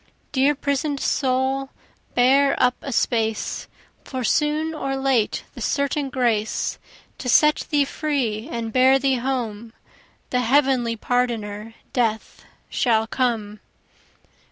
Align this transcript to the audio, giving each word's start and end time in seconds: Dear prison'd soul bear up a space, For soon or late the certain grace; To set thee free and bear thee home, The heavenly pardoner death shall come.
Dear 0.31 0.55
prison'd 0.55 0.99
soul 0.99 1.69
bear 2.15 2.55
up 2.59 2.73
a 2.81 2.91
space, 2.91 3.67
For 4.03 4.23
soon 4.23 4.73
or 4.73 4.95
late 4.95 5.43
the 5.53 5.61
certain 5.61 6.09
grace; 6.09 6.79
To 7.19 7.29
set 7.29 7.67
thee 7.69 7.85
free 7.85 8.47
and 8.49 8.73
bear 8.73 8.97
thee 8.97 9.17
home, 9.17 9.73
The 10.31 10.41
heavenly 10.41 10.95
pardoner 10.95 11.75
death 11.93 12.43
shall 12.67 13.05
come. 13.05 13.59